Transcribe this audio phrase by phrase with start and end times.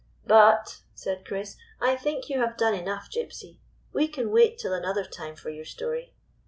[0.25, 1.57] "But," said Chris,"
[1.89, 3.59] I think you have done enough, Gypsy.
[3.93, 6.15] We can wait till another time for your story.